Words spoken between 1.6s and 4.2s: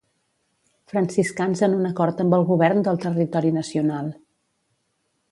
en un acord amb el govern del territori nacional.